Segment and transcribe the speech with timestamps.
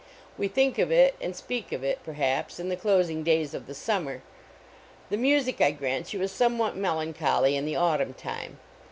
[0.35, 3.67] We think of it and speak of it, per haps, in the closing days of
[3.67, 4.23] the summer.
[5.11, 8.57] The music, I grant you, is somewhat melan choly in the autumn time.